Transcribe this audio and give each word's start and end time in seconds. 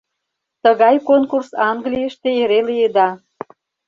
Тыгай 0.63 0.95
конкурс 1.07 1.49
Английыште 1.69 2.29
эре 2.43 2.59
лиеда. 2.67 3.09